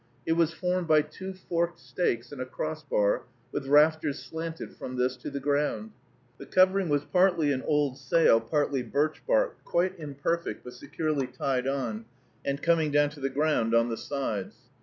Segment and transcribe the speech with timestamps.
[0.25, 4.95] It was formed by two forked stakes and a cross bar, with rafters slanted from
[4.95, 5.91] this to the ground.
[6.39, 11.67] The covering was partly an old sail, partly birch bark, quite imperfect, but securely tied
[11.67, 12.05] on,
[12.43, 14.71] and coming down to the ground on the sides.